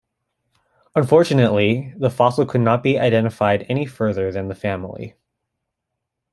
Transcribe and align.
Unfortunately, 0.95 1.93
the 1.95 2.09
fossil 2.09 2.43
could 2.47 2.61
not 2.61 2.81
be 2.81 2.97
identified 2.97 3.67
any 3.69 3.85
further 3.85 4.31
than 4.31 4.47
the 4.47 4.55
family. 4.55 5.13